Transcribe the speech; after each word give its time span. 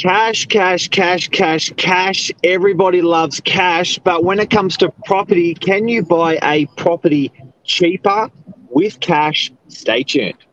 Cash, 0.00 0.46
cash, 0.46 0.88
cash, 0.88 1.28
cash, 1.28 1.72
cash. 1.76 2.32
Everybody 2.44 3.02
loves 3.02 3.40
cash. 3.40 3.98
But 4.00 4.24
when 4.24 4.40
it 4.40 4.50
comes 4.50 4.76
to 4.78 4.92
property, 5.06 5.54
can 5.54 5.88
you 5.88 6.02
buy 6.02 6.38
a 6.42 6.66
property 6.76 7.32
cheaper 7.64 8.30
with 8.70 9.00
cash? 9.00 9.52
Stay 9.68 10.02
tuned. 10.04 10.45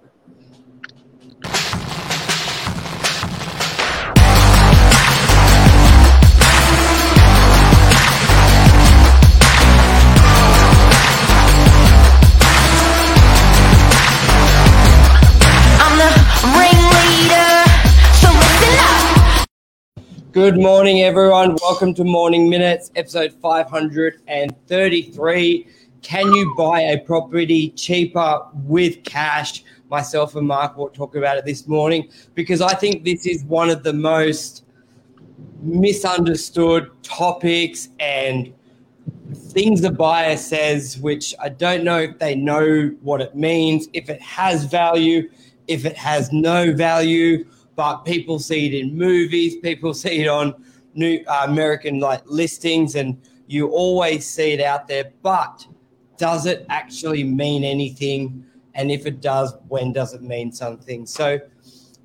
Good 20.33 20.57
morning, 20.57 21.03
everyone. 21.03 21.55
Welcome 21.61 21.93
to 21.93 22.03
Morning 22.03 22.49
Minutes, 22.49 22.89
episode 22.95 23.33
533. 23.33 25.67
Can 26.01 26.33
you 26.33 26.55
buy 26.57 26.81
a 26.81 26.97
property 27.01 27.69
cheaper 27.69 28.41
with 28.55 29.03
cash? 29.03 29.63
Myself 29.91 30.35
and 30.35 30.47
Mark 30.47 30.75
will 30.75 30.89
talk 30.89 31.15
about 31.15 31.37
it 31.37 31.45
this 31.45 31.67
morning 31.67 32.09
because 32.33 32.61
I 32.61 32.73
think 32.73 33.03
this 33.03 33.27
is 33.27 33.43
one 33.43 33.69
of 33.69 33.83
the 33.83 33.93
most 33.93 34.65
misunderstood 35.61 36.89
topics 37.03 37.89
and 37.99 38.51
things 39.35 39.81
the 39.81 39.91
buyer 39.91 40.35
says, 40.35 40.97
which 40.97 41.35
I 41.39 41.49
don't 41.49 41.83
know 41.83 41.99
if 41.99 42.17
they 42.17 42.33
know 42.33 42.87
what 43.03 43.21
it 43.21 43.35
means, 43.35 43.87
if 43.93 44.09
it 44.09 44.19
has 44.23 44.65
value, 44.65 45.29
if 45.67 45.85
it 45.85 45.95
has 45.95 46.33
no 46.33 46.73
value, 46.73 47.45
but 47.75 48.05
people 48.05 48.39
see 48.39 48.67
it 48.67 48.73
in 48.73 48.97
movies, 48.97 49.57
people 49.57 49.93
see 50.03 50.23
it 50.23 50.27
on 50.27 50.53
new 50.93 51.23
uh, 51.27 51.45
American 51.47 51.99
like 51.99 52.21
listings, 52.25 52.95
and 52.95 53.19
you 53.47 53.69
always 53.69 54.25
see 54.27 54.51
it 54.51 54.61
out 54.61 54.87
there. 54.87 55.11
But 55.21 55.65
does 56.17 56.45
it 56.45 56.65
actually 56.69 57.23
mean 57.23 57.63
anything? 57.63 58.45
And 58.75 58.91
if 58.91 59.05
it 59.05 59.21
does, 59.21 59.55
when 59.67 59.93
does 59.93 60.13
it 60.13 60.21
mean 60.21 60.51
something? 60.51 61.05
So 61.05 61.39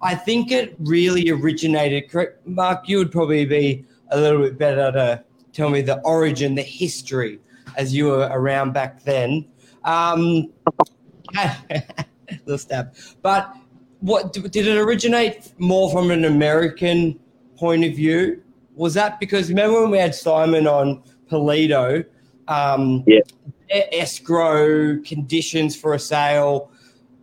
I 0.02 0.14
think 0.14 0.52
it 0.52 0.76
really 0.80 1.30
originated. 1.30 2.10
Correct, 2.10 2.46
Mark. 2.46 2.88
You 2.88 2.98
would 2.98 3.12
probably 3.12 3.44
be 3.44 3.84
a 4.10 4.20
little 4.20 4.42
bit 4.42 4.58
better 4.58 4.92
to 4.92 5.24
tell 5.52 5.70
me 5.70 5.80
the 5.80 6.00
origin, 6.00 6.54
the 6.54 6.62
history, 6.62 7.40
as 7.76 7.94
you 7.94 8.06
were 8.06 8.28
around 8.30 8.72
back 8.72 9.02
then. 9.02 9.46
Um, 9.84 10.52
little 12.46 12.58
stab. 12.58 12.94
But 13.22 13.54
what 14.00 14.32
did 14.32 14.56
it 14.56 14.76
originate 14.78 15.52
more 15.58 15.90
from 15.90 16.10
an 16.10 16.24
American 16.24 17.18
point 17.56 17.84
of 17.84 17.94
view? 17.94 18.42
Was 18.74 18.94
that 18.94 19.18
because 19.18 19.48
remember 19.48 19.82
when 19.82 19.90
we 19.90 19.98
had 19.98 20.14
Simon 20.14 20.66
on 20.66 21.02
Polito? 21.30 22.04
Um, 22.46 23.04
Yeah. 23.06 23.20
escrow 23.70 24.98
conditions 25.02 25.76
for 25.76 25.92
a 25.92 25.98
sale. 25.98 26.70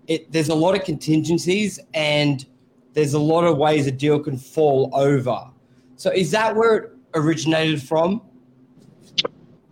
It, 0.08 0.32
there's 0.32 0.50
a 0.50 0.56
lot 0.56 0.76
of 0.76 0.84
contingencies 0.84 1.80
and 1.96 2.46
there's 2.94 3.14
a 3.14 3.20
lot 3.20 3.44
of 3.46 3.58
ways 3.58 3.88
a 3.88 3.92
deal 3.92 4.20
can 4.20 4.38
fall 4.38 4.92
over. 4.94 5.50
So 5.96 6.12
is 6.12 6.30
that 6.32 6.56
where 6.56 6.76
it 6.76 6.92
originated 7.16 7.82
from? 7.82 8.22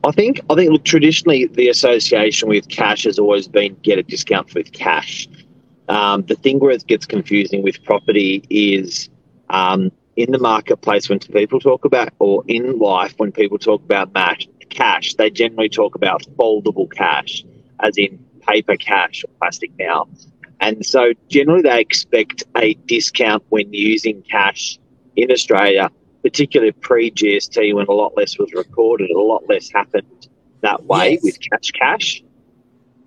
I 0.04 0.12
think 0.12 0.42
I 0.50 0.56
think 0.56 0.72
look, 0.72 0.84
traditionally 0.84 1.46
the 1.48 1.70
association 1.70 2.50
with 2.50 2.68
cash 2.68 3.04
has 3.04 3.20
always 3.20 3.48
been 3.48 3.76
get 3.84 4.00
a 4.00 4.04
discount 4.04 4.54
with 4.54 4.72
cash. 4.74 5.28
Um, 5.89 6.23
the 6.23 6.36
thing 6.36 6.59
where 6.59 6.72
it 6.72 6.86
gets 6.88 7.06
confusing 7.06 7.64
with 7.64 7.84
property 7.84 8.44
is 8.50 9.09
um, 9.50 9.92
in 10.16 10.31
the 10.31 10.40
marketplace 10.40 11.09
when 11.09 11.20
people 11.20 11.59
talk 11.59 11.86
about 11.86 12.09
or 12.20 12.44
in 12.48 12.80
life 12.80 13.14
when 13.17 13.31
people 13.31 13.58
talk 13.58 13.84
about 13.84 14.14
mash, 14.14 14.48
cash, 14.70 15.16
they 15.16 15.30
generally 15.30 15.70
talk 15.70 15.95
about 15.95 16.23
foldable 16.38 16.92
cash, 16.92 17.44
as 17.81 17.97
in 17.97 18.24
paper 18.47 18.75
cash 18.78 19.24
or 19.24 19.30
plastic 19.40 19.72
now. 19.78 20.07
And 20.59 20.85
so 20.85 21.13
generally 21.30 21.63
they 21.63 21.81
expect 21.81 22.44
a 22.56 22.74
discount 22.74 23.44
when 23.50 23.74
using 23.74 24.22
cash 24.24 24.80
in 25.16 25.31
Australia 25.31 25.90
particularly 26.24 26.72
pre 26.72 27.12
GST 27.12 27.75
when 27.75 27.86
a 27.88 27.91
lot 27.91 28.16
less 28.16 28.40
was 28.40 28.52
recorded, 28.53 29.12
a 29.12 29.19
lot 29.19 29.44
less 29.47 29.69
happened 29.72 30.28
that 30.62 30.86
way 30.86 31.12
Yes. 31.12 31.24
with 31.24 31.38
cash 31.52 31.72
cash. 31.72 32.24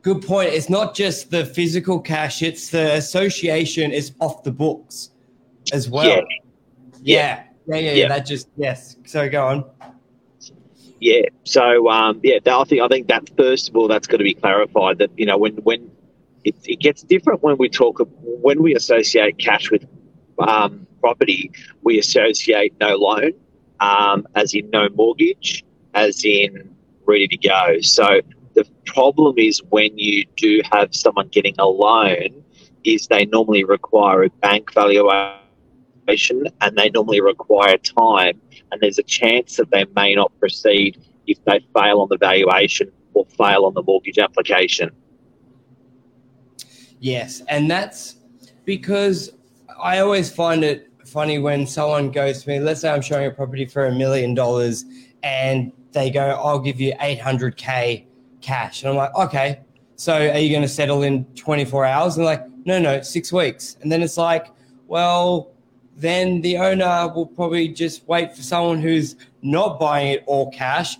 Good 0.07 0.23
point. 0.23 0.51
It's 0.51 0.71
not 0.71 0.95
just 0.95 1.33
the 1.33 1.45
physical 1.45 1.99
cash, 1.99 2.41
it's 2.41 2.71
the 2.71 2.95
association 2.95 3.91
is 3.91 4.13
off 4.21 4.45
the 4.45 4.53
books 4.53 5.11
as 5.73 5.91
well. 5.91 6.07
Yeah. 6.07 6.21
Yeah. 7.03 7.43
Yeah, 7.67 7.75
yeah, 7.75 7.81
yeah. 7.81 7.93
Yeah. 7.93 8.09
That 8.11 8.21
just 8.21 8.49
yes. 8.57 8.95
So 9.05 9.29
go 9.29 9.45
on. 9.45 9.65
Yeah. 11.01 11.23
So 11.43 11.89
um, 11.91 12.21
yeah, 12.23 12.39
I 12.47 12.63
think 12.63 12.83
I 12.83 12.87
think 12.87 13.09
that 13.09 13.29
first 13.37 13.69
of 13.69 13.75
all 13.75 13.89
that's 13.89 14.07
got 14.07 14.19
to 14.19 14.23
be 14.23 14.35
clarified 14.35 14.99
that 14.99 15.11
you 15.17 15.27
know 15.27 15.39
when 15.39 15.55
when 15.65 15.91
it, 16.45 16.55
it 16.63 16.79
gets 16.79 17.03
different 17.03 17.43
when 17.43 17.57
we 17.59 17.69
talk 17.69 18.01
when 18.23 18.63
we 18.63 18.77
associate 18.77 19.39
cash 19.39 19.73
with 19.73 19.85
um, 20.39 20.87
property, 21.01 21.51
we 21.83 21.99
associate 21.99 22.75
no 22.79 22.95
loan, 22.95 23.33
um, 23.81 24.25
as 24.37 24.55
in 24.55 24.71
no 24.71 24.89
mortgage, 24.91 25.65
as 25.95 26.25
in 26.25 26.77
ready 27.07 27.27
to 27.27 27.37
go. 27.37 27.81
So 27.81 28.21
the 28.57 28.65
problem 28.87 29.35
is 29.39 29.63
when 29.69 29.97
you 29.97 30.25
do 30.37 30.63
have 30.73 30.95
someone 30.95 31.29
getting 31.29 31.55
a 31.59 31.67
loan, 31.67 32.43
is 32.85 33.07
they 33.07 33.27
normally 33.27 33.65
require 33.65 34.25
a 34.25 34.31
bank 34.31 34.73
valuation 34.73 35.13
and 36.61 36.77
they 36.77 36.89
normally 36.91 37.21
require 37.21 37.77
time, 37.77 38.41
and 38.73 38.81
there's 38.81 38.99
a 38.99 39.03
chance 39.03 39.57
that 39.57 39.71
they 39.71 39.85
may 39.95 40.15
not 40.15 40.33
proceed 40.41 40.99
if 41.27 41.37
they 41.45 41.61
fail 41.75 42.01
on 42.01 42.09
the 42.09 42.17
valuation 42.17 42.91
or 43.13 43.27
fail 43.37 43.67
on 43.67 43.75
the 43.75 43.83
mortgage 43.83 44.19
application. 44.19 44.91
Yes, 46.99 47.43
and 47.49 47.71
that's 47.71 48.17
because 48.65 49.33
I 49.81 49.99
always 49.99 50.31
find 50.31 50.65
it 50.65 50.91
funny 51.05 51.39
when 51.39 51.67
someone 51.67 52.11
goes 52.11 52.43
to 52.45 52.49
me, 52.49 52.61
let's 52.61 52.81
say 52.81 52.91
I'm 52.91 53.03
showing 53.03 53.27
a 53.27 53.31
property 53.31 53.67
for 53.67 53.87
a 53.87 53.93
million 53.93 54.33
dollars 54.33 54.85
and 55.23 55.73
they 55.93 56.11
go, 56.11 56.41
I'll 56.43 56.59
give 56.59 56.81
you 56.81 56.95
800K 56.95 58.06
cash. 58.47 58.83
And 58.83 58.91
I'm 58.91 58.97
like, 58.97 59.15
okay, 59.17 59.61
so 59.97 60.15
are 60.15 60.39
you 60.39 60.51
going 60.51 60.63
to 60.63 60.69
settle 60.69 61.03
in 61.03 61.25
24 61.35 61.85
hours? 61.85 62.17
And 62.17 62.25
like, 62.25 62.47
no, 62.65 62.79
no, 62.79 63.03
six 63.03 63.33
weeks. 63.33 63.77
And 63.83 63.91
then 63.91 64.03
it's 64.03 64.17
like, 64.17 64.47
well, 64.87 65.51
then 65.97 66.41
the 66.43 66.57
owner 66.59 67.11
will 67.15 67.27
probably 67.27 67.69
just 67.69 68.07
wait 68.07 68.35
for 68.37 68.43
someone 68.43 68.81
who's 68.81 69.17
not 69.43 69.81
buying 69.81 70.13
it 70.13 70.23
all 70.27 70.51
cash, 70.51 70.97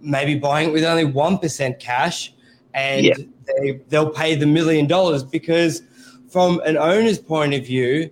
maybe 0.00 0.34
buying 0.38 0.68
it 0.68 0.72
with 0.72 0.84
only 0.84 1.04
1% 1.04 1.78
cash, 1.78 2.34
and 2.74 3.06
Yeah. 3.06 3.14
they, 3.46 3.80
they'll 3.88 4.10
pay 4.10 4.34
the 4.34 4.46
million 4.46 4.86
dollars 4.86 5.22
because, 5.22 5.82
from 6.28 6.60
an 6.66 6.76
owner's 6.76 7.18
point 7.18 7.54
of 7.54 7.64
view, 7.64 8.10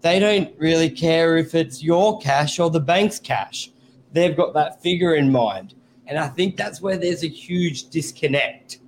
they 0.00 0.18
don't 0.18 0.50
really 0.58 0.88
care 0.90 1.36
if 1.36 1.54
it's 1.54 1.82
your 1.82 2.18
cash 2.20 2.58
or 2.58 2.70
the 2.70 2.80
bank's 2.80 3.18
cash. 3.20 3.70
They've 4.12 4.36
got 4.36 4.54
that 4.54 4.82
figure 4.82 5.14
in 5.14 5.30
mind. 5.30 5.74
And 6.10 6.18
I 6.18 6.26
think 6.26 6.56
that's 6.56 6.82
where 6.82 6.98
there's 6.98 7.22
a 7.22 7.28
huge 7.28 7.88
disconnect. 7.88 8.80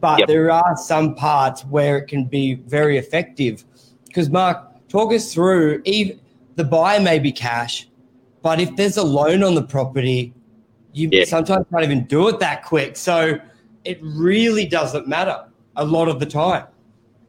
But 0.00 0.20
Yep. 0.20 0.28
there 0.28 0.50
are 0.50 0.76
some 0.76 1.14
parts 1.14 1.62
where 1.62 1.96
it 1.96 2.06
can 2.06 2.24
be 2.24 2.54
very 2.54 2.98
effective. 2.98 3.64
Because, 4.06 4.28
Mark, 4.28 4.58
talk 4.88 5.12
us 5.12 5.32
through 5.32 5.80
even 5.84 6.20
the 6.56 6.64
buyer 6.64 7.00
may 7.00 7.18
be 7.18 7.32
cash, 7.32 7.88
but 8.42 8.60
if 8.60 8.76
there's 8.76 8.98
a 8.98 9.02
loan 9.02 9.42
on 9.42 9.54
the 9.54 9.62
property, 9.62 10.34
you 10.92 11.08
Yeah. 11.10 11.24
sometimes 11.24 11.64
can't 11.70 11.82
even 11.84 12.04
do 12.04 12.28
it 12.28 12.40
that 12.40 12.62
quick. 12.64 12.96
So 12.96 13.38
it 13.84 13.98
really 14.02 14.66
doesn't 14.66 15.08
matter 15.08 15.44
a 15.76 15.84
lot 15.84 16.08
of 16.08 16.20
the 16.20 16.26
time. 16.26 16.64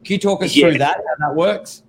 Can 0.04 0.14
you 0.14 0.18
talk 0.18 0.42
us 0.42 0.54
Yeah. 0.54 0.68
through 0.68 0.78
that, 0.78 0.96
how 0.96 1.28
that 1.28 1.34
works? 1.36 1.82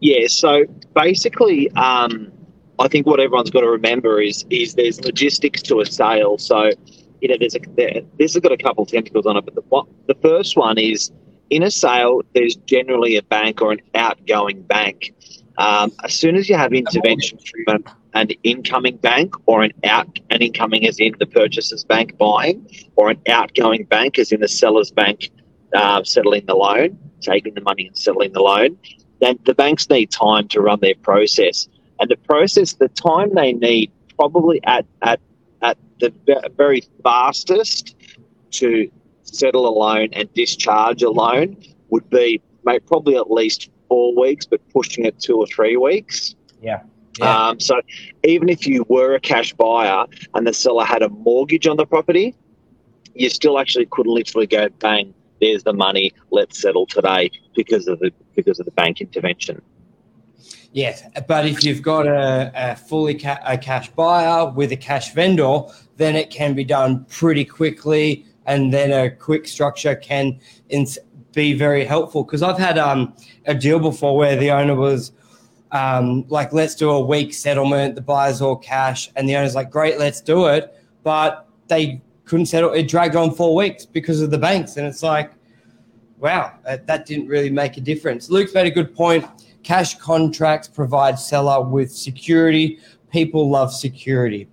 Yeah, 0.00 0.28
so 0.28 0.64
basically, 0.94 1.70
um, 1.72 2.30
I 2.78 2.88
think 2.88 3.06
what 3.06 3.20
everyone's 3.20 3.50
got 3.50 3.60
to 3.60 3.70
remember 3.70 4.20
is 4.20 4.44
is 4.50 4.74
there's 4.74 5.02
logistics 5.04 5.62
to 5.62 5.80
a 5.80 5.86
sale. 5.86 6.38
So, 6.38 6.70
you 7.20 7.28
know, 7.28 7.36
there's 7.38 7.54
a 7.54 7.60
there, 7.76 8.02
this 8.18 8.34
has 8.34 8.40
got 8.42 8.52
a 8.52 8.56
couple 8.56 8.84
tentacles 8.86 9.26
on 9.26 9.36
it, 9.36 9.44
but 9.44 9.54
the 9.54 9.62
one, 9.62 9.86
the 10.06 10.14
first 10.16 10.56
one 10.56 10.78
is 10.78 11.10
in 11.50 11.62
a 11.62 11.70
sale, 11.70 12.22
there's 12.34 12.56
generally 12.56 13.16
a 13.16 13.22
bank 13.22 13.62
or 13.62 13.72
an 13.72 13.80
outgoing 13.94 14.62
bank. 14.62 15.14
Um, 15.58 15.92
as 16.04 16.12
soon 16.12 16.36
as 16.36 16.48
you 16.50 16.56
have 16.56 16.74
intervention 16.74 17.38
from 17.64 17.84
an 18.12 18.28
incoming 18.42 18.96
bank 18.96 19.34
or 19.46 19.62
an 19.62 19.72
out 19.84 20.18
an 20.30 20.42
incoming 20.42 20.86
as 20.86 20.98
in 20.98 21.14
the 21.18 21.26
purchaser's 21.26 21.84
bank 21.84 22.18
buying, 22.18 22.68
or 22.96 23.10
an 23.10 23.20
outgoing 23.28 23.84
bank 23.84 24.18
as 24.18 24.32
in 24.32 24.40
the 24.40 24.48
seller's 24.48 24.90
bank 24.90 25.30
uh, 25.74 26.02
settling 26.04 26.44
the 26.46 26.54
loan, 26.54 26.98
taking 27.20 27.54
the 27.54 27.60
money 27.62 27.86
and 27.86 27.96
settling 27.96 28.32
the 28.32 28.42
loan, 28.42 28.76
then 29.20 29.38
the 29.44 29.54
banks 29.54 29.88
need 29.88 30.10
time 30.10 30.46
to 30.48 30.60
run 30.60 30.78
their 30.80 30.94
process. 30.96 31.68
And 32.00 32.10
the 32.10 32.16
process, 32.16 32.74
the 32.74 32.88
time 32.88 33.34
they 33.34 33.52
need, 33.52 33.90
probably 34.18 34.60
at 34.64 34.86
at 35.02 35.20
at 35.62 35.78
the 36.00 36.12
very 36.56 36.82
fastest 37.02 37.94
to 38.52 38.90
settle 39.22 39.68
a 39.68 39.74
loan 39.76 40.08
and 40.12 40.32
discharge 40.34 41.02
a 41.02 41.10
loan 41.10 41.56
would 41.90 42.08
be 42.10 42.40
mate, 42.64 42.86
probably 42.86 43.16
at 43.16 43.30
least 43.30 43.70
four 43.88 44.14
weeks, 44.14 44.44
but 44.46 44.60
pushing 44.70 45.04
it 45.04 45.18
two 45.20 45.36
or 45.36 45.46
three 45.46 45.76
weeks. 45.76 46.34
Yeah. 46.60 46.82
Yeah. 47.18 47.48
Um, 47.48 47.60
so 47.60 47.80
even 48.24 48.48
if 48.50 48.66
you 48.66 48.84
were 48.88 49.14
a 49.14 49.20
cash 49.20 49.54
buyer 49.54 50.04
and 50.34 50.46
the 50.46 50.52
seller 50.52 50.84
had 50.84 51.02
a 51.02 51.08
mortgage 51.08 51.66
on 51.66 51.78
the 51.78 51.86
property, 51.86 52.34
you 53.14 53.30
still 53.30 53.58
actually 53.58 53.86
could 53.86 54.06
literally 54.06 54.46
go 54.46 54.68
bang. 54.80 55.14
There's 55.40 55.62
the 55.62 55.72
money. 55.72 56.12
Let's 56.30 56.60
settle 56.60 56.86
today 56.86 57.30
because 57.54 57.88
of 57.88 57.98
the 58.00 58.10
because 58.34 58.58
of 58.58 58.66
the 58.66 58.72
bank 58.72 59.00
intervention. 59.00 59.62
Yes, 60.72 61.02
but 61.26 61.46
if 61.46 61.64
you've 61.64 61.82
got 61.82 62.06
a, 62.06 62.52
a 62.54 62.76
fully 62.76 63.14
ca- 63.14 63.40
a 63.46 63.56
cash 63.56 63.88
buyer 63.90 64.50
with 64.50 64.72
a 64.72 64.76
cash 64.76 65.12
vendor, 65.14 65.60
then 65.96 66.16
it 66.16 66.30
can 66.30 66.54
be 66.54 66.64
done 66.64 67.06
pretty 67.06 67.44
quickly, 67.44 68.26
and 68.46 68.72
then 68.72 68.92
a 68.92 69.10
quick 69.10 69.48
structure 69.48 69.94
can 69.94 70.38
ins- 70.68 70.98
be 71.32 71.54
very 71.54 71.84
helpful. 71.84 72.24
Because 72.24 72.42
I've 72.42 72.58
had 72.58 72.78
um, 72.78 73.14
a 73.46 73.54
deal 73.54 73.78
before 73.78 74.16
where 74.16 74.36
the 74.36 74.50
owner 74.50 74.74
was 74.74 75.12
um, 75.72 76.26
like, 76.28 76.52
"Let's 76.52 76.74
do 76.74 76.90
a 76.90 77.00
week 77.00 77.32
settlement." 77.32 77.94
The 77.94 78.02
buyer's 78.02 78.42
all 78.42 78.56
cash, 78.56 79.10
and 79.16 79.28
the 79.28 79.36
owner's 79.36 79.54
like, 79.54 79.70
"Great, 79.70 79.98
let's 79.98 80.20
do 80.20 80.46
it," 80.46 80.74
but 81.02 81.48
they 81.68 82.02
couldn't 82.26 82.46
settle. 82.46 82.72
It 82.72 82.88
dragged 82.88 83.16
on 83.16 83.30
four 83.34 83.54
weeks 83.54 83.86
because 83.86 84.20
of 84.20 84.30
the 84.30 84.38
banks, 84.38 84.76
and 84.76 84.86
it's 84.86 85.02
like, 85.02 85.32
wow, 86.18 86.52
that, 86.64 86.86
that 86.86 87.06
didn't 87.06 87.28
really 87.28 87.50
make 87.50 87.76
a 87.76 87.80
difference. 87.80 88.30
Luke's 88.30 88.54
made 88.54 88.66
a 88.66 88.70
good 88.70 88.94
point. 88.94 89.24
Cash 89.66 89.98
contracts 89.98 90.68
provide 90.68 91.18
seller 91.18 91.60
with 91.60 91.90
security. 91.90 92.78
People 93.10 93.50
love 93.50 93.74
security. 93.74 94.46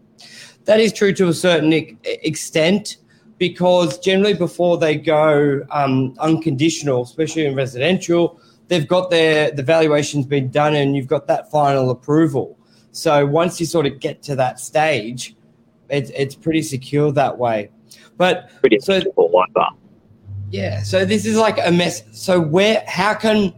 That 0.66 0.80
is 0.80 0.92
true 0.92 1.14
to 1.14 1.28
a 1.28 1.34
certain 1.36 1.72
extent 2.04 2.98
because 3.38 4.00
generally 4.00 4.34
before 4.34 4.80
they 4.80 4.96
go 4.96 5.62
um, 5.70 6.16
unconditional, 6.18 7.04
especially 7.04 7.46
in 7.46 7.54
residential, 7.54 8.40
they've 8.70 8.88
got 8.88 9.12
their 9.12 9.52
the 9.52 9.62
valuation's 9.62 10.26
been 10.26 10.50
done 10.50 10.74
and 10.74 10.96
you've 10.96 11.06
got 11.06 11.28
that 11.28 11.52
final 11.52 11.92
approval. 11.92 12.58
So 12.92 13.24
once 13.24 13.60
you 13.60 13.68
sort 13.68 13.86
of 13.86 14.00
get 14.00 14.24
to 14.24 14.36
that 14.38 14.60
stage, 14.60 15.36
it's 15.90 16.10
it's 16.16 16.34
pretty 16.34 16.64
secure 16.64 17.12
that 17.12 17.38
way. 17.38 17.70
But 18.18 18.50
Pretty 18.62 18.80
So- 18.80 18.94
like 18.96 19.54
that. 19.54 19.74
yeah, 20.50 20.82
so 20.82 21.06
this 21.06 21.28
is 21.28 21.36
like 21.38 21.60
a 21.64 21.72
mess. 21.72 22.02
So 22.14 22.42
where 22.42 22.84
how 22.88 23.14
can 23.14 23.54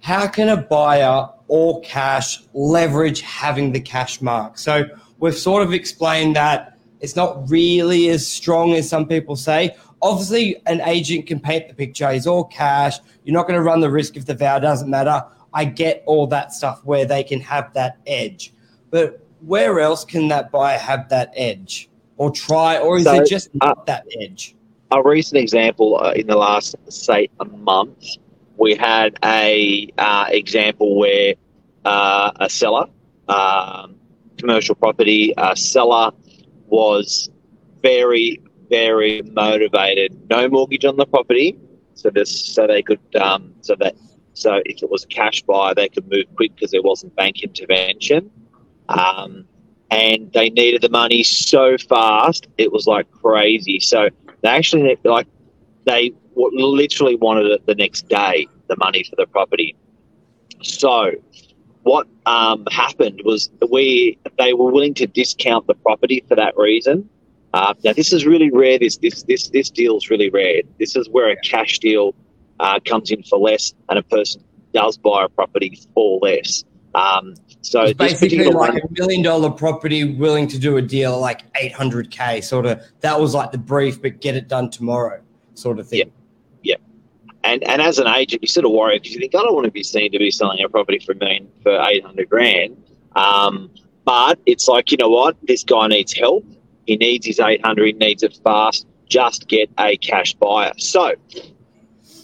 how 0.00 0.26
can 0.26 0.48
a 0.48 0.56
buyer 0.56 1.28
or 1.48 1.80
cash 1.82 2.42
leverage 2.54 3.20
having 3.20 3.72
the 3.72 3.80
cash 3.80 4.20
mark? 4.20 4.58
So 4.58 4.84
we've 5.18 5.36
sort 5.36 5.62
of 5.62 5.72
explained 5.72 6.36
that 6.36 6.78
it's 7.00 7.16
not 7.16 7.48
really 7.48 8.08
as 8.08 8.26
strong 8.26 8.74
as 8.74 8.88
some 8.88 9.06
people 9.06 9.36
say. 9.36 9.76
Obviously, 10.02 10.60
an 10.66 10.80
agent 10.82 11.26
can 11.26 11.40
paint 11.40 11.68
the 11.68 11.74
picture. 11.74 12.10
He's 12.10 12.26
all 12.26 12.44
cash. 12.44 12.98
You're 13.24 13.34
not 13.34 13.46
going 13.46 13.58
to 13.58 13.62
run 13.62 13.80
the 13.80 13.90
risk 13.90 14.16
if 14.16 14.26
the 14.26 14.34
vow 14.34 14.58
doesn't 14.58 14.88
matter. 14.88 15.22
I 15.52 15.64
get 15.64 16.02
all 16.06 16.26
that 16.28 16.52
stuff 16.52 16.84
where 16.84 17.04
they 17.04 17.22
can 17.22 17.40
have 17.40 17.72
that 17.74 17.98
edge. 18.06 18.52
But 18.90 19.26
where 19.40 19.80
else 19.80 20.04
can 20.04 20.28
that 20.28 20.50
buyer 20.50 20.78
have 20.78 21.08
that 21.10 21.32
edge? 21.36 21.88
Or 22.16 22.30
try, 22.30 22.78
or 22.78 22.98
is 22.98 23.04
So, 23.04 23.14
it 23.14 23.28
just 23.28 23.48
uh, 23.62 23.74
that 23.86 24.06
edge? 24.20 24.54
a 24.92 25.02
recent 25.02 25.40
example 25.40 25.98
uh, 26.02 26.12
in 26.12 26.26
the 26.26 26.36
last 26.36 26.74
say 26.88 27.28
a 27.40 27.44
month 27.44 28.16
we 28.60 28.76
had 28.76 29.18
a 29.24 29.88
uh, 29.98 30.26
example 30.28 30.96
where 30.96 31.34
uh, 31.84 32.30
a 32.36 32.48
seller 32.48 32.86
um, 33.28 33.96
commercial 34.36 34.74
property 34.74 35.34
uh, 35.36 35.54
seller 35.54 36.12
was 36.66 37.30
very 37.82 38.40
very 38.68 39.22
motivated. 39.22 40.16
No 40.30 40.48
mortgage 40.48 40.84
on 40.84 40.96
the 40.96 41.06
property 41.06 41.58
so 41.94 42.10
this 42.10 42.30
so 42.54 42.66
they 42.66 42.82
could 42.82 43.00
um, 43.16 43.52
so 43.62 43.74
that 43.80 43.96
so 44.34 44.60
if 44.66 44.82
it 44.82 44.90
was 44.90 45.04
a 45.04 45.08
cash 45.08 45.42
buyer 45.42 45.74
they 45.74 45.88
could 45.88 46.08
move 46.10 46.26
quick 46.36 46.54
because 46.54 46.70
there 46.70 46.82
wasn't 46.82 47.16
bank 47.16 47.42
intervention. 47.42 48.30
Um, 48.88 49.46
and 49.90 50.32
they 50.32 50.50
needed 50.50 50.82
the 50.82 50.90
money 50.90 51.22
so 51.22 51.76
fast 51.78 52.46
it 52.58 52.70
was 52.70 52.86
like 52.86 53.10
crazy. 53.10 53.80
So 53.80 54.10
they 54.42 54.48
actually 54.48 54.98
like 55.04 55.26
they 55.84 56.12
literally 56.34 57.16
wanted 57.16 57.46
it 57.46 57.66
the 57.66 57.74
next 57.74 58.08
day 58.08 58.46
the 58.68 58.76
money 58.78 59.04
for 59.04 59.16
the 59.16 59.26
property. 59.26 59.76
So 60.62 61.12
what 61.82 62.06
um, 62.26 62.66
happened 62.70 63.22
was 63.24 63.50
we 63.70 64.18
they 64.38 64.52
were 64.52 64.70
willing 64.70 64.94
to 64.94 65.06
discount 65.06 65.66
the 65.66 65.74
property 65.74 66.24
for 66.28 66.34
that 66.36 66.56
reason. 66.56 67.08
Uh, 67.52 67.74
now 67.84 67.92
this 67.92 68.12
is 68.12 68.24
really 68.26 68.50
rare 68.50 68.78
this 68.78 68.98
this 68.98 69.22
this 69.24 69.48
this 69.48 69.70
deal 69.70 69.96
is 69.96 70.10
really 70.10 70.30
rare. 70.30 70.62
This 70.78 70.96
is 70.96 71.08
where 71.08 71.30
a 71.30 71.36
cash 71.40 71.78
deal 71.78 72.14
uh, 72.60 72.78
comes 72.84 73.10
in 73.10 73.22
for 73.22 73.38
less 73.38 73.74
and 73.88 73.98
a 73.98 74.02
person 74.02 74.42
does 74.72 74.96
buy 74.98 75.24
a 75.24 75.28
property 75.28 75.80
for 75.94 76.20
less. 76.20 76.64
Um, 76.94 77.34
so 77.62 77.82
It's 77.82 77.94
basically 77.98 78.44
like 78.44 78.54
one, 78.54 78.76
a 78.76 78.80
million 78.90 79.22
dollar 79.22 79.50
property 79.50 80.14
willing 80.14 80.48
to 80.48 80.58
do 80.58 80.76
a 80.76 80.82
deal 80.82 81.20
like 81.20 81.52
800k 81.54 82.42
sort 82.42 82.66
of 82.66 82.82
that 83.00 83.20
was 83.20 83.32
like 83.32 83.52
the 83.52 83.58
brief 83.58 84.02
but 84.02 84.20
get 84.20 84.34
it 84.34 84.48
done 84.48 84.70
tomorrow 84.70 85.20
sort 85.54 85.78
of 85.78 85.88
thing 85.88 86.10
And 87.42 87.62
and 87.64 87.80
as 87.80 87.98
an 87.98 88.06
agent, 88.06 88.42
you 88.42 88.48
sort 88.48 88.66
of 88.66 88.72
worry 88.72 88.98
because 88.98 89.14
you 89.14 89.20
think 89.20 89.34
I 89.34 89.38
don't 89.38 89.54
want 89.54 89.64
to 89.64 89.70
be 89.70 89.82
seen 89.82 90.12
to 90.12 90.18
be 90.18 90.30
selling 90.30 90.62
a 90.62 90.68
property 90.68 90.98
for 90.98 91.12
a 91.12 91.16
million 91.16 91.48
for 91.62 91.72
eight 91.88 92.04
hundred 92.04 92.28
grand. 92.28 92.76
Um, 93.16 93.70
but 94.04 94.38
it's 94.46 94.68
like 94.68 94.90
you 94.90 94.98
know 94.98 95.08
what, 95.08 95.36
this 95.44 95.64
guy 95.64 95.86
needs 95.86 96.12
help. 96.12 96.44
He 96.86 96.96
needs 96.96 97.26
his 97.26 97.40
eight 97.40 97.64
hundred. 97.64 97.86
He 97.86 97.92
needs 97.92 98.22
it 98.22 98.38
fast. 98.44 98.86
Just 99.08 99.48
get 99.48 99.70
a 99.78 99.96
cash 99.96 100.34
buyer. 100.34 100.72
So, 100.76 101.14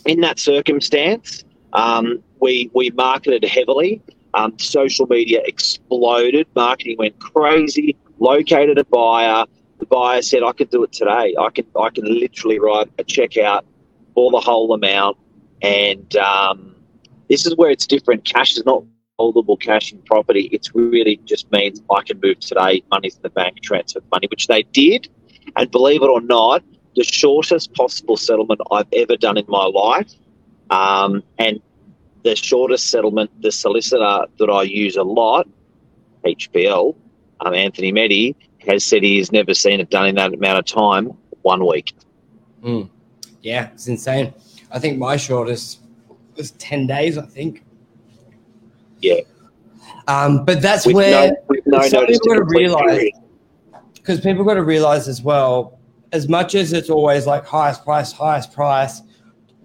in 0.05 0.21
that 0.21 0.39
circumstance, 0.39 1.45
um, 1.73 2.23
we 2.41 2.71
we 2.75 2.91
marketed 2.91 3.45
heavily. 3.45 4.03
Um, 4.35 4.59
social 4.59 5.07
media 5.07 5.41
exploded. 5.47 6.47
Marketing 6.55 6.97
went 6.99 7.19
crazy. 7.21 7.97
Located 8.19 8.79
a 8.79 8.85
buyer. 8.85 9.47
The 9.79 9.87
buyer 9.87 10.21
said, 10.21 10.43
"I 10.43 10.53
could 10.53 10.69
do 10.71 10.83
it 10.85 10.93
today. 10.93 11.35
I 11.39 11.49
can 11.51 11.65
I 11.81 11.89
can 11.89 12.05
literally 12.05 12.59
write 12.59 12.91
a 12.99 13.05
check 13.05 13.39
out 13.39 13.65
for 14.17 14.33
the 14.33 14.41
whole 14.41 14.73
amount. 14.73 15.17
And 15.63 16.17
um, 16.17 16.75
this 17.29 17.47
is 17.47 17.55
where 17.55 17.71
it's 17.71 17.87
different. 17.87 18.25
Cash 18.25 18.57
is 18.57 18.65
not 18.65 18.83
holdable 19.21 19.61
cash 19.61 19.93
in 19.93 19.99
property. 20.03 20.49
It's 20.53 20.75
really 20.75 21.21
just 21.25 21.51
means 21.53 21.81
I 21.95 22.03
can 22.03 22.19
move 22.21 22.41
today, 22.41 22.83
money's 22.91 23.17
in 23.17 23.23
the 23.23 23.31
bank, 23.31 23.61
transfer 23.63 24.01
money, 24.11 24.27
which 24.29 24.49
they 24.49 24.65
did. 24.65 25.09
And 25.55 25.71
believe 25.71 26.03
it 26.03 26.09
or 26.09 26.21
not, 26.21 26.65
the 26.97 27.05
shortest 27.05 27.73
possible 27.75 28.17
settlement 28.17 28.61
I've 28.73 28.89
ever 28.95 29.17
done 29.17 29.37
in 29.37 29.45
my 29.49 29.65
life. 29.67 30.11
Um, 30.71 31.23
and 31.39 31.61
the 32.25 32.35
shortest 32.35 32.91
settlement, 32.91 33.31
the 33.43 33.53
solicitor 33.53 34.27
that 34.39 34.51
I 34.51 34.63
use 34.63 34.97
a 34.97 35.05
lot, 35.05 35.47
HPL, 36.25 36.97
um, 37.41 37.55
Anthony 37.55 37.93
Meddy, 37.93 38.35
has 38.67 38.83
said 38.83 39.03
he 39.03 39.19
has 39.19 39.31
never 39.31 39.55
seen 39.55 39.79
it 39.79 39.91
done 39.91 40.07
in 40.07 40.15
that 40.17 40.35
amount 40.35 40.59
of 40.59 40.65
time, 40.65 41.17
one 41.43 41.67
week. 41.67 41.95
Yeah 43.47 43.71
it's 43.73 43.87
insane 43.87 44.35
i 44.73 44.79
think 44.79 44.99
my 44.99 45.17
shortest 45.17 45.81
was 46.37 46.51
10 46.53 46.87
days 46.87 47.17
i 47.17 47.23
think 47.25 47.63
Yeah. 49.01 49.21
um, 50.09 50.45
but 50.45 50.61
that's 50.61 50.85
With 50.87 50.97
where 50.97 51.33
no, 51.67 51.79
no 51.79 51.89
some 51.89 52.07
people 52.07 52.29
gotta 52.29 52.45
realise- 52.45 53.11
because 53.95 54.21
people 54.21 54.45
got 54.45 54.55
to 54.55 54.63
realize 54.63 55.09
as 55.09 55.21
well, 55.21 55.81
as 56.13 56.29
much 56.29 56.55
as 56.55 56.73
it's 56.73 56.91
always 56.91 57.27
like 57.27 57.45
highest 57.45 57.83
price, 57.83 58.13
highest 58.13 58.53
price, 58.53 59.03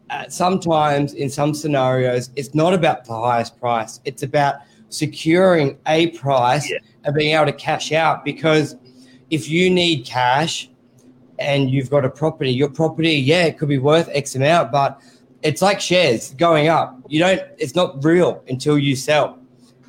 uh, 0.10 0.28
sometimes 0.30 1.14
in 1.14 1.30
some 1.30 1.54
scenarios, 1.54 2.32
it's 2.36 2.56
not 2.56 2.74
about 2.74 3.06
the 3.06 3.14
highest 3.14 3.60
price. 3.60 4.00
It's 4.04 4.24
about 4.24 4.56
securing 4.90 5.78
a 5.86 6.08
price 6.24 6.68
Yeah. 6.68 6.80
and 7.04 7.14
being 7.14 7.36
able 7.36 7.46
to 7.46 7.54
cash 7.54 7.92
out. 7.92 8.26
Because 8.26 8.78
if 9.30 9.48
you 9.48 9.70
need 9.70 10.06
cash 10.08 10.71
and 11.42 11.72
you've 11.72 11.90
got 11.90 12.06
a 12.06 12.10
property, 12.10 12.52
your 12.52 12.70
property, 12.70 13.14
yeah, 13.14 13.46
it 13.46 13.58
could 13.58 13.70
be 13.70 13.80
worth 13.80 14.10
X 14.14 14.36
amount, 14.36 14.72
but 14.72 15.02
it's 15.42 15.62
like 15.62 15.82
shares 15.82 16.34
going 16.36 16.68
up. 16.68 16.98
You 17.08 17.20
don't, 17.20 17.42
it's 17.58 17.76
not 17.76 18.04
real 18.04 18.44
until 18.48 18.78
you 18.78 18.96
sell. 18.96 19.40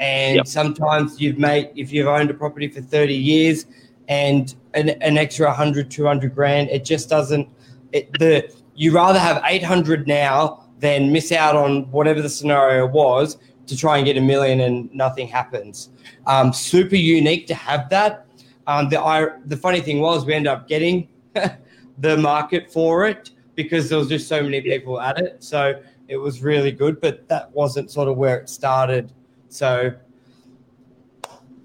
And 0.01 0.37
Yep. 0.37 0.47
sometimes 0.47 1.21
you've 1.21 1.39
made, 1.39 1.71
if 1.77 1.93
you've 1.93 2.09
owned 2.09 2.31
a 2.31 2.35
property 2.35 2.69
for 2.69 2.81
30 2.81 3.15
years 3.15 3.67
and 4.09 4.55
an, 4.75 4.91
an 4.91 5.19
extra 5.19 5.47
100, 5.47 5.91
200 5.91 6.35
grand, 6.35 6.71
it 6.71 6.85
just 6.85 7.09
doesn't, 7.09 7.49
it, 7.93 8.11
the, 8.19 8.53
you 8.75 8.93
rather 8.93 9.19
have 9.19 9.43
800 9.45 10.09
now 10.09 10.65
than 10.81 11.13
miss 11.13 11.31
out 11.31 11.55
on 11.55 11.83
whatever 11.93 12.23
the 12.23 12.29
scenario 12.31 12.87
was 12.87 13.37
to 13.67 13.77
try 13.77 13.99
and 13.99 14.07
get 14.07 14.17
a 14.17 14.21
million 14.21 14.61
and 14.61 14.93
nothing 14.93 15.29
happens. 15.29 15.91
Um, 16.27 16.53
super 16.53 16.97
unique 16.97 17.47
to 17.49 17.55
have 17.55 17.89
that. 17.91 18.27
Um, 18.67 18.89
the, 18.89 19.01
I, 19.01 19.29
the 19.45 19.57
funny 19.57 19.81
thing 19.81 20.01
was 20.01 20.25
we 20.25 20.35
ended 20.35 20.51
up 20.51 20.67
getting 20.67 21.09
the 21.99 22.17
market 22.17 22.73
for 22.73 23.07
it 23.07 23.31
because 23.55 23.89
there 23.89 23.99
was 23.99 24.09
just 24.09 24.29
so 24.29 24.43
many 24.43 24.61
people 24.61 25.01
at 25.01 25.19
it. 25.19 25.43
So 25.43 25.81
it 26.09 26.17
was 26.17 26.43
really 26.43 26.73
good, 26.73 27.01
but 27.01 27.29
that 27.29 27.51
wasn't 27.53 27.91
sort 27.91 28.09
of 28.09 28.17
where 28.17 28.39
it 28.39 28.49
started. 28.49 29.13
So 29.49 29.93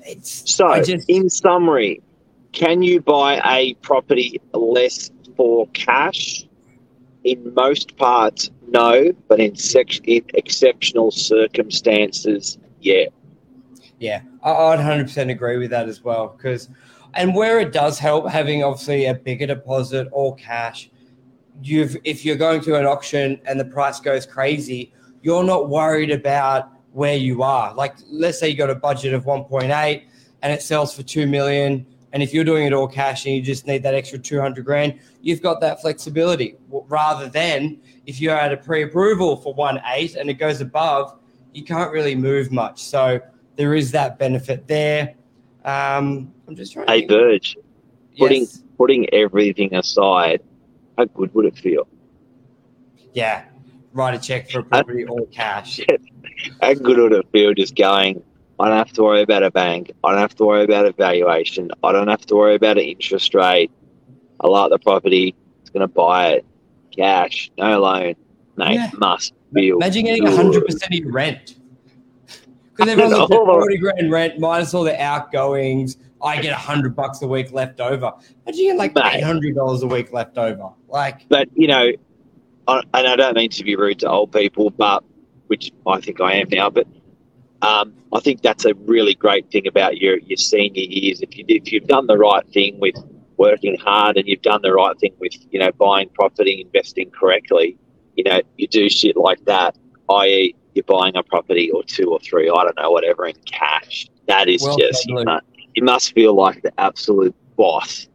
it's 0.02 0.54
So, 0.54 0.82
just 0.82 1.10
in 1.10 1.30
summary, 1.30 2.02
can 2.52 2.82
you 2.82 3.02
buy 3.02 3.42
a 3.46 3.74
property 3.76 4.42
less 4.54 5.12
for 5.36 5.68
cash? 5.68 6.46
In 7.24 7.54
most 7.54 7.98
parts, 7.98 8.52
no, 8.70 9.12
but 9.28 9.40
in, 9.40 9.56
sec- 9.56 10.08
in 10.08 10.24
exceptional 10.34 11.12
circumstances, 11.12 12.58
yeah. 12.80 13.06
Yeah, 14.00 14.22
I, 14.44 14.52
I'd 14.52 14.80
100% 14.80 15.30
agree 15.30 15.58
with 15.58 15.72
that 15.72 15.90
as 15.90 16.04
well. 16.04 16.30
Because, 16.30 16.70
and 17.14 17.36
where 17.36 17.60
it 17.60 17.72
does 17.72 18.00
help 18.00 18.30
having 18.30 18.64
obviously 18.64 19.06
a 19.06 19.14
bigger 19.14 19.48
deposit 19.48 20.08
or 20.12 20.36
cash, 20.36 20.90
you've 21.62 21.98
if 22.04 22.24
you're 22.24 22.36
going 22.36 22.62
to 22.62 22.76
an 22.76 22.86
auction 22.86 23.40
and 23.46 23.60
the 23.60 23.66
price 23.66 24.00
goes 24.00 24.26
crazy, 24.26 24.94
you're 25.22 25.44
not 25.44 25.70
worried 25.70 26.12
about 26.12 26.72
where 26.94 27.16
you 27.16 27.44
are. 27.44 27.74
Like, 27.74 27.96
let's 28.10 28.40
say 28.40 28.50
you 28.50 28.56
got 28.56 28.70
a 28.70 28.76
budget 28.76 29.14
of 29.14 29.26
1.8 29.26 30.04
and 30.42 30.54
it 30.54 30.62
sells 30.62 30.96
for 30.96 31.04
2 31.04 31.28
million. 31.28 31.86
And 32.14 32.24
if 32.24 32.34
you're 32.34 32.44
doing 32.44 32.66
it 32.66 32.74
all 32.74 32.88
cash 32.88 33.26
and 33.26 33.36
you 33.36 33.42
just 33.42 33.68
need 33.68 33.84
that 33.84 33.94
extra 33.94 34.18
200 34.18 34.64
grand, 34.64 35.00
you've 35.22 35.42
got 35.42 35.60
that 35.62 35.82
flexibility. 35.82 36.56
Rather 36.70 37.28
than 37.28 37.78
if 38.06 38.22
you're 38.22 38.36
at 38.36 38.54
a 38.54 38.58
pre 38.58 38.84
approval 38.84 39.38
for 39.38 39.56
1.8 39.56 40.16
and 40.16 40.30
it 40.30 40.36
goes 40.36 40.62
above, 40.62 41.20
you 41.54 41.64
can't 41.64 41.92
really 41.92 42.16
move 42.16 42.52
much. 42.52 42.82
So 42.82 43.20
there 43.58 43.76
is 43.76 43.92
that 43.92 44.18
benefit 44.18 44.68
there. 44.68 45.16
Um, 45.68 46.34
I'm 46.48 46.56
just 46.56 46.72
trying 46.74 46.86
to 46.88 46.92
Hey, 46.94 47.00
think. 47.00 47.10
Burge, 47.10 47.58
putting 48.18 48.42
Yes. 48.42 48.64
putting 48.78 49.14
everything 49.14 49.76
aside, 49.76 50.42
how 50.98 51.06
good 51.06 51.34
would 51.34 51.46
it 51.46 51.58
feel? 51.58 51.88
Yeah. 53.14 53.44
Write 53.92 54.14
a 54.16 54.20
check 54.20 54.50
for 54.50 54.60
a 54.60 54.64
property 54.64 55.06
all 55.06 55.26
cash. 55.32 55.80
How 56.62 56.74
good 56.76 56.98
would 57.00 57.14
it 57.14 57.26
feel 57.32 57.54
just 57.56 57.76
going? 57.76 58.22
I 58.60 58.70
don't 58.70 58.78
have 58.78 58.94
to 58.94 59.02
worry 59.04 59.22
about 59.24 59.42
a 59.42 59.50
bank. 59.50 59.92
I 60.04 60.12
don't 60.12 60.20
have 60.20 60.36
to 60.36 60.46
worry 60.46 60.64
about 60.64 60.86
a 60.86 60.92
valuation. 60.92 61.72
I 61.84 61.92
don't 61.92 62.08
have 62.08 62.24
to 62.28 62.36
worry 62.36 62.54
about 62.56 62.78
an 62.78 62.84
interest 62.84 63.34
rate. 63.34 63.72
I 64.40 64.48
like 64.48 64.70
the 64.70 64.78
property. 64.78 65.34
It's 65.62 65.72
going 65.72 65.82
to 65.82 65.88
buy 65.88 66.34
it. 66.34 66.46
Cash, 66.96 67.50
no 67.58 67.80
loan. 67.80 68.14
Mate, 68.56 68.76
Yeah. 68.76 68.92
must 68.98 69.34
feel. 69.54 69.78
Imagine 69.78 70.06
getting 70.06 70.24
100% 70.26 70.86
of 70.86 70.92
your 70.92 71.12
rent. 71.12 71.56
Because 72.78 72.92
everyone's 72.92 73.14
know. 73.14 73.20
looking 73.22 73.38
at 73.38 73.46
40 73.46 73.78
grand 73.78 74.12
rent 74.12 74.40
minus 74.40 74.74
all 74.74 74.84
the 74.84 75.02
outgoings. 75.02 75.98
I 76.22 76.42
get 76.42 76.52
100 76.52 76.96
bucks 76.96 77.22
a 77.22 77.28
week 77.28 77.52
left 77.52 77.80
over. 77.80 78.14
Imagine 78.46 78.64
getting 78.64 78.78
like 78.78 78.96
Mate. 78.96 79.24
$800 79.24 79.84
a 79.84 79.88
week 79.88 80.12
left 80.12 80.38
over. 80.38 80.72
Like, 80.88 81.28
But 81.30 81.50
you 81.54 81.68
know, 81.68 81.92
I, 82.68 82.82
and 82.94 83.08
I 83.08 83.16
don't 83.16 83.36
mean 83.36 83.50
to 83.52 83.64
be 83.64 83.76
rude 83.76 84.00
to 84.00 84.10
old 84.10 84.32
people, 84.32 84.70
but 84.72 85.04
which 85.48 85.72
I 85.86 86.00
think 86.02 86.20
I 86.22 86.34
am 86.34 86.48
now. 86.50 86.70
But 86.70 86.88
um, 87.62 87.94
I 88.14 88.20
think 88.20 88.42
that's 88.42 88.66
a 88.66 88.74
really 88.76 89.16
great 89.16 89.50
thing 89.52 89.68
about 89.68 89.98
your 89.98 90.18
your 90.20 90.38
senior 90.38 90.84
years. 90.84 91.22
If 91.22 91.38
you 91.38 91.46
if 91.48 91.72
you've 91.72 91.88
done 91.88 92.08
the 92.08 92.18
right 92.18 92.48
thing 92.50 92.80
with 92.80 92.96
working 93.38 93.78
hard 93.78 94.18
and 94.18 94.28
you've 94.28 94.42
done 94.42 94.62
the 94.62 94.74
right 94.74 94.98
thing 95.00 95.14
with 95.20 95.34
you 95.52 95.60
know 95.60 95.72
buying 95.74 96.10
property, 96.10 96.62
investing 96.62 97.10
correctly, 97.12 97.78
you 98.16 98.24
know 98.24 98.42
you 98.58 98.68
do 98.68 98.90
shit 98.90 99.18
like 99.18 99.44
that. 99.46 99.78
I.e., 100.10 100.56
you're 100.78 100.84
buying 100.84 101.18
a 101.18 101.24
property 101.24 101.70
or 101.72 101.84
two 101.84 102.12
or 102.12 102.20
three, 102.20 102.50
I 102.50 102.64
don't 102.64 102.78
know, 102.78 102.92
whatever, 102.92 103.26
in 103.26 103.36
cash. 103.46 104.08
That 104.28 104.48
is 104.48 104.62
Well 104.62 104.78
just 104.78 105.06
you, 105.08 105.24
must, 105.26 105.46
you 105.74 105.84
must 105.84 106.14
feel 106.14 106.34
like 106.34 106.62
the 106.62 106.72
absolute 106.80 107.36
boss. 107.58 108.08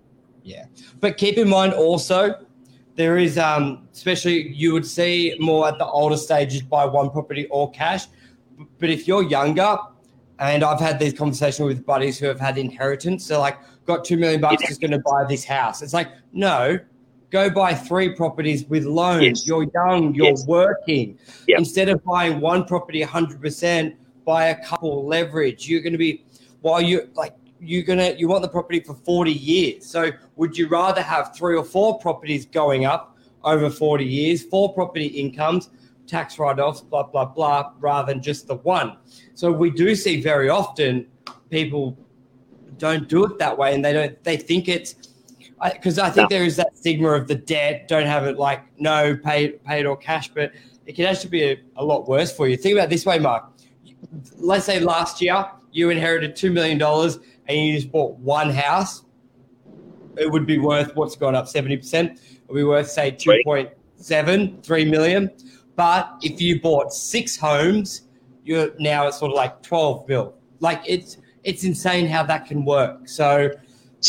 Yeah. 0.42 0.64
But 1.00 1.19
keep 1.19 1.37
in 1.37 1.49
mind 1.49 1.75
also, 1.75 2.47
there 2.95 3.19
is, 3.19 3.37
um, 3.37 3.88
especially 3.92 4.49
you 4.49 4.73
would 4.73 4.87
see 4.87 5.37
more 5.38 5.69
at 5.69 5.78
the 5.78 5.87
older 5.87 6.16
stages 6.16 6.62
buy 6.62 6.87
one 6.87 7.11
property 7.11 7.47
or 7.50 7.71
cash. 7.73 8.07
But 8.78 8.90
if 8.90 9.07
you're 9.07 9.25
younger, 9.25 9.76
and 10.38 10.64
I've 10.64 10.81
had 10.81 10.99
these 10.99 11.12
conversations 11.12 11.66
with 11.66 11.85
buddies 11.85 12.19
who 12.19 12.26
have 12.26 12.40
had 12.40 12.59
inheritance, 12.59 13.28
they're 13.28 13.38
like, 13.38 13.59
got 13.87 14.04
two 14.04 14.16
million 14.16 14.40
bucks, 14.40 14.66
just 14.66 14.81
going 14.81 14.90
to 14.92 15.00
buy 15.00 15.25
this 15.28 15.45
house. 15.45 15.83
It's 15.83 15.92
like, 15.92 16.09
no, 16.33 16.78
go 17.32 17.48
buy 17.50 17.74
three 17.74 18.10
properties 18.14 18.64
with 18.66 18.84
loans. 18.84 19.22
Yes. 19.24 19.46
You're 19.46 19.66
young, 19.74 20.14
you're 20.14 20.26
Yes. 20.26 20.46
working. 20.46 21.18
Yep. 21.48 21.58
Instead 21.58 21.88
of 21.88 22.04
buying 22.04 22.40
one 22.40 22.64
property 22.64 23.00
100%, 23.00 23.94
buy 24.24 24.46
a 24.48 24.64
couple 24.64 25.06
leverage. 25.06 25.66
You're 25.68 25.80
going 25.80 25.94
to 25.94 25.98
be, 25.98 26.24
while 26.60 26.80
you're 26.80 27.06
like, 27.14 27.34
you're 27.64 27.84
gonna 27.84 28.12
you 28.18 28.26
want 28.26 28.42
the 28.42 28.48
property 28.48 28.80
for 28.80 28.94
40 28.94 29.30
years. 29.32 29.86
So 29.86 30.10
would 30.34 30.58
you 30.58 30.66
rather 30.66 31.00
have 31.00 31.32
three 31.34 31.56
or 31.56 31.64
four 31.64 31.96
properties 32.00 32.44
going 32.44 32.84
up 32.86 33.16
over 33.44 33.70
40 33.70 34.04
years, 34.04 34.42
four 34.42 34.74
property 34.74 35.06
incomes, 35.06 35.70
tax 36.08 36.40
write-offs, 36.40 36.80
blah 36.80 37.04
blah 37.04 37.24
blah, 37.24 37.70
rather 37.78 38.12
than 38.12 38.20
just 38.20 38.48
the 38.48 38.56
one? 38.56 38.96
So 39.34 39.52
we 39.52 39.70
do 39.70 39.94
see 39.94 40.20
very 40.20 40.48
often 40.48 41.06
people 41.50 41.96
don't 42.78 43.08
do 43.08 43.24
it 43.26 43.38
that 43.38 43.56
way, 43.56 43.76
and 43.76 43.84
they 43.84 43.92
don't 43.92 44.20
they 44.24 44.36
think 44.36 44.68
it's 44.68 45.12
because 45.73 45.99
I, 45.99 46.11
think 46.11 46.31
No. 46.31 46.37
there 46.37 46.45
is 46.45 46.57
that 46.57 46.76
stigma 46.76 47.11
of 47.11 47.28
the 47.28 47.35
debt. 47.35 47.88
Don't 47.88 48.07
have 48.07 48.25
it 48.26 48.38
like 48.38 48.62
no 48.78 49.16
pay 49.16 49.50
paid 49.50 49.87
or 49.87 49.97
cash, 49.97 50.28
but 50.28 50.52
it 50.87 50.97
can 50.97 51.07
actually 51.07 51.31
be 51.31 51.45
a, 51.45 51.57
a 51.76 51.85
lot 51.85 52.09
worse 52.09 52.35
for 52.35 52.49
you. 52.49 52.57
Think 52.57 52.75
about 52.75 52.85
it 52.85 52.90
this 52.90 53.07
way, 53.07 53.19
Mark. 53.19 53.45
Let's 54.38 54.64
say 54.64 54.81
last 54.81 55.21
year 55.21 55.47
you 55.71 55.90
inherited 55.90 56.35
two 56.37 56.52
million 56.52 56.78
dollars 56.78 57.19
and 57.47 57.57
you 57.59 57.75
just 57.75 57.92
bought 57.92 58.19
one 58.19 58.50
house. 58.50 59.04
It 60.16 60.31
would 60.31 60.47
be 60.47 60.59
worth 60.59 60.95
what's 60.97 61.16
gone 61.16 61.35
up 61.35 61.49
seventy 61.49 61.76
percent. 61.76 62.19
It 62.19 62.49
would 62.49 62.57
be 62.57 62.64
worth 62.64 62.90
say 62.90 63.12
two 63.12 63.40
point 63.45 63.71
seven, 63.97 64.61
three 64.62 64.85
million. 64.85 65.31
But 65.76 66.12
if 66.23 66.40
you 66.40 66.61
bought 66.61 66.92
six 66.92 67.37
homes, 67.37 68.02
you're 68.45 68.73
now 68.78 69.07
at 69.07 69.14
sort 69.14 69.31
of 69.31 69.37
like 69.37 69.62
twelve 69.62 70.09
mil. 70.09 70.35
Like 70.61 70.83
it's 70.87 71.19
it's 71.45 71.64
insane 71.64 72.07
how 72.07 72.25
that 72.25 72.47
can 72.47 72.64
work. 72.64 73.09
So 73.09 73.50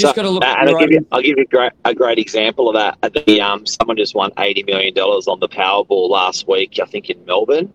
just 0.01 0.15
got 0.15 0.23
to 0.23 0.29
look 0.29 0.43
uh, 0.43 0.47
at 0.47 0.59
and 0.61 0.69
I'll 0.69 0.79
give 0.79 0.91
you, 0.91 1.07
I'll 1.11 1.21
give 1.21 1.37
you 1.37 1.43
a 1.43 1.47
great, 1.47 1.71
a 1.85 1.93
great 1.93 2.17
example 2.19 2.67
of 2.69 2.75
that. 2.75 2.97
At 3.03 3.13
the, 3.25 3.41
um, 3.41 3.65
someone 3.65 3.95
just 3.97 4.15
won 4.15 4.31
eighty 4.39 4.63
million 4.63 4.93
dollars 4.93 5.27
on 5.27 5.39
the 5.39 5.47
Powerball 5.47 6.09
last 6.09 6.47
week, 6.47 6.79
I 6.81 6.85
think 6.85 7.09
in 7.09 7.23
Melbourne, 7.25 7.71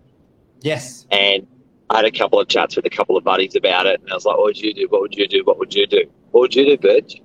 Yes. 0.61 1.07
and 1.11 1.47
I 1.91 1.97
had 1.97 2.05
a 2.05 2.11
couple 2.11 2.41
of 2.41 2.49
chats 2.49 2.77
with 2.77 2.85
a 2.87 2.91
couple 2.91 3.17
of 3.17 3.25
buddies 3.25 3.55
about 3.57 3.87
it, 3.87 4.01
and 4.01 4.11
I 4.11 4.15
was 4.15 4.25
like, 4.25 4.37
"What 4.37 4.45
would 4.47 4.59
you 4.59 4.75
do? 4.75 4.87
What 4.91 5.01
would 5.01 5.15
you 5.15 5.27
do? 5.29 5.43
What 5.45 5.59
would 5.59 5.75
you 5.75 5.87
do? 5.87 6.05
What 6.33 6.41
would 6.43 6.55
you 6.55 6.65
do, 6.65 6.79
Birch?" 6.79 7.21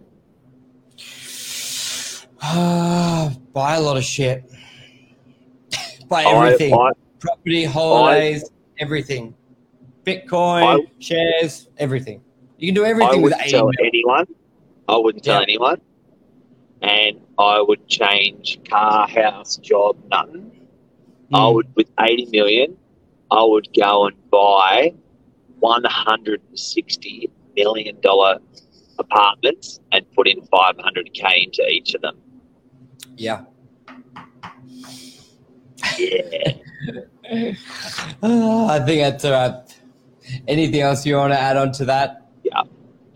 Buy 3.54 3.76
a 3.76 3.82
lot 3.82 3.98
of 3.98 4.04
shit. 4.04 4.44
Buy 6.08 6.24
everything. 6.26 6.74
I, 6.74 6.92
Property, 7.20 7.64
holidays, 7.64 8.50
everything. 8.80 9.34
Bitcoin, 10.06 10.82
I- 10.82 10.92
shares, 11.00 11.70
everything. 11.78 12.22
You 12.58 12.68
can 12.68 12.76
do 12.76 12.86
I 12.86 12.90
everything 12.90 13.22
with 13.22 13.32
wouldn't 13.32 13.42
80 13.44 13.52
tell 13.52 13.66
mil. 13.66 13.74
anyone. 13.86 14.26
I 14.88 14.98
wouldn't 14.98 15.24
tell 15.24 15.38
Yeah. 15.38 15.44
anyone, 15.44 15.82
and 16.82 17.20
I 17.38 17.62
would 17.62 17.88
change 17.88 18.60
car, 18.70 19.08
house, 19.08 19.58
job, 19.58 19.98
nothing. 20.12 20.52
I 21.34 21.40
Mm. 21.46 21.54
would 21.56 21.76
with 21.76 21.90
eighty 22.00 22.26
million, 22.28 22.78
I 23.32 23.44
would 23.44 23.70
go 23.74 24.06
and 24.08 24.16
buy 24.30 24.94
one 25.60 25.84
hundred 25.86 26.42
and 26.50 26.60
sixty 26.60 27.30
million 27.56 28.00
dollar 28.02 28.40
apartments 29.00 29.80
and 29.92 30.06
put 30.12 30.28
in 30.28 30.42
five 30.48 30.76
hundred 30.80 31.14
k 31.14 31.44
into 31.44 31.66
each 31.68 31.94
of 31.96 32.02
them. 32.02 32.18
Yeah. 33.18 33.46
Yeah, 36.00 36.54
Ah, 38.24 38.74
I 38.74 38.80
think 38.80 39.02
that's 39.02 39.26
all 39.26 39.32
right. 39.32 39.78
Anything 40.48 40.82
else 40.82 41.06
you 41.06 41.16
want 41.16 41.34
to 41.34 41.40
add 41.40 41.58
on 41.58 41.72
to 41.74 41.86
that? 41.86 42.22
yeah, 42.44 42.62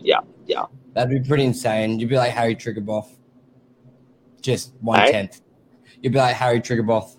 yeah, 0.00 0.20
yeah. 0.46 0.64
That'd 0.98 1.22
be 1.22 1.28
pretty 1.28 1.44
insane. 1.44 2.00
You'd 2.00 2.08
be 2.08 2.16
like 2.16 2.32
Harry 2.32 2.56
Triguboff. 2.56 3.06
Just 4.42 4.72
one 4.80 4.98
Hey? 4.98 5.12
tenth. 5.12 5.42
You'd 6.02 6.12
be 6.12 6.18
like 6.18 6.34
Harry 6.34 6.60
Triguboff. 6.60 7.16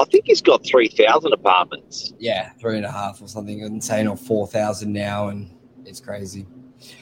I 0.00 0.04
think 0.06 0.24
he's 0.24 0.40
got 0.40 0.64
three 0.64 0.88
thousand 0.88 1.34
apartments. 1.34 2.14
Yeah, 2.18 2.52
three 2.58 2.78
and 2.78 2.86
a 2.86 2.90
half 2.90 3.20
or 3.20 3.28
something 3.28 3.58
insane, 3.60 4.06
or 4.06 4.16
four 4.16 4.46
thousand 4.46 4.94
now, 4.94 5.28
and 5.28 5.54
it's 5.84 6.00
crazy. 6.00 6.46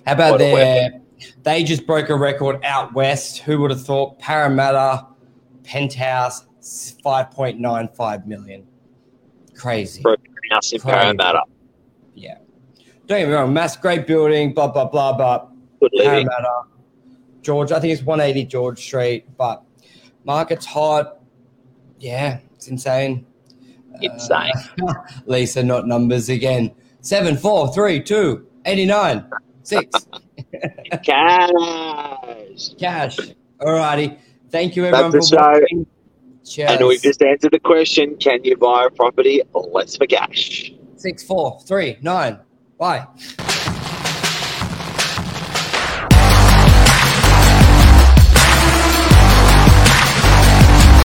How 0.05 0.15
about 0.15 0.33
What 0.33 0.39
their? 0.39 1.01
They 1.45 1.63
just 1.63 1.87
broke 1.87 2.09
a 2.09 2.17
record 2.17 2.59
out 2.65 2.93
west. 2.95 3.39
Who 3.39 3.61
would 3.61 3.71
have 3.71 3.85
thought? 3.85 4.19
Parramatta 4.19 5.07
penthouse, 5.63 6.45
five 7.05 7.31
point 7.31 7.61
nine 7.61 7.89
five 7.97 8.27
million. 8.27 8.67
Crazy. 9.55 10.03
A 10.05 10.17
house 10.53 10.73
in 10.73 10.81
Crazy. 10.81 10.97
Parramatta. 10.99 11.43
Yeah. 12.17 12.39
Don't 13.07 13.21
get 13.21 13.29
me 13.29 13.33
wrong. 13.35 13.53
Mass 13.53 13.77
great 13.77 14.09
building. 14.09 14.55
Blah 14.55 14.73
blah 14.73 14.87
blah. 14.87 15.17
But 15.17 15.51
Good 15.91 15.99
living. 15.99 16.27
Parramatta, 16.27 16.63
George. 17.43 17.73
I 17.73 17.81
think 17.81 17.93
it's 17.93 18.03
180 18.03 18.47
George 18.47 18.81
Street, 18.81 19.27
but 19.37 19.63
market's 20.25 20.65
hot. 20.65 21.19
Yeah, 21.99 22.39
it's 22.55 22.69
insane. 22.69 23.27
Insane. 24.01 24.53
Uh, 24.83 24.95
Lisa, 25.27 25.63
not 25.63 25.87
numbers 25.87 26.31
again. 26.31 26.73
Seven, 27.01 27.37
four, 27.37 27.73
three, 27.75 28.03
two, 28.03 28.47
89, 28.65 29.27
six. 29.63 30.07
Cash. 31.05 31.51
Cash. 32.79 33.19
All 33.61 33.73
righty. 33.75 34.17
Thank 34.51 34.77
you 34.77 34.87
everyone 34.87 35.11
That's 35.11 35.29
for 35.29 35.37
watching. 35.37 35.87
Cheers. 36.47 36.71
And 36.71 36.87
we've 36.87 37.03
just 37.03 37.23
answered 37.23 37.53
the 37.53 37.61
question: 37.61 38.17
Can 38.17 38.43
you 38.45 38.57
buy 38.57 38.87
a 38.87 38.91
property 38.91 39.43
Let's 39.55 39.97
for 39.97 40.07
cash? 40.07 40.73
Six, 40.97 41.23
four, 41.23 41.61
three, 41.67 41.99
nine. 42.03 42.39
Bye. 42.79 43.07